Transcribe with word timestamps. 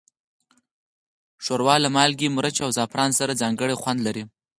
ښوروا 1.43 1.75
له 1.83 1.89
مالګې، 1.95 2.27
مرچ، 2.35 2.57
او 2.65 2.69
زعفران 2.77 3.11
سره 3.19 3.39
ځانګړی 3.41 3.75
خوند 3.81 3.99
لري. 4.07 4.23